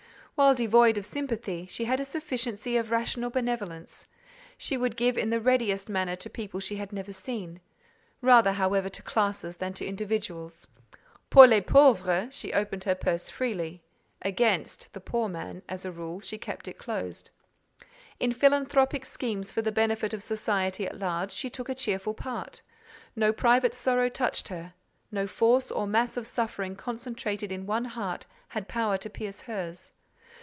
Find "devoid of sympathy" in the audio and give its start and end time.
0.55-1.67